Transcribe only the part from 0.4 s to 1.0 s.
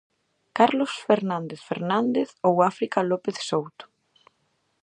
Carlos